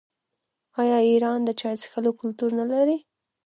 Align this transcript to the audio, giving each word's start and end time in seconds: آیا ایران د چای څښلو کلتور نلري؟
آیا 0.81 0.97
ایران 1.09 1.39
د 1.43 1.49
چای 1.59 1.75
څښلو 1.81 2.11
کلتور 2.19 2.51
نلري؟ 2.59 2.97